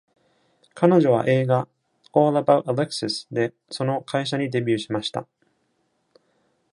[0.73, 1.67] 彼女は映画
[2.11, 5.27] 「All About Alexis」で、その会社にデビューしました。